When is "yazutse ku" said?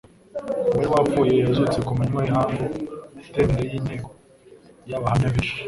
1.43-1.91